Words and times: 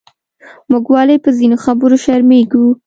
موږ 0.71 0.85
ولې 0.93 1.15
پۀ 1.23 1.29
ځینو 1.37 1.57
خبرو 1.65 1.97
شرمېږو؟ 2.03 2.65